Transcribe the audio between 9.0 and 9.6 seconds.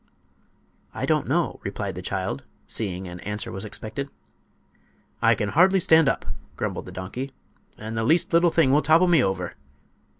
me over."